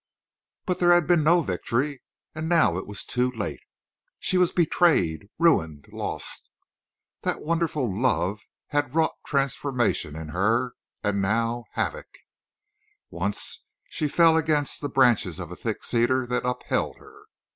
[0.65, 2.01] _"But there had been no victory.
[2.33, 3.59] And now it was too late.
[4.17, 6.49] She was betrayed, ruined, lost.
[7.21, 12.07] That wonderful love had wrought transformation in her—and now havoc.
[13.11, 17.25] Once she fell against the branches of a thick cedar that upheld her.